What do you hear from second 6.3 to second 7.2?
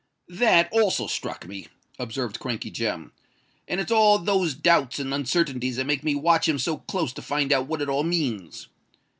him so close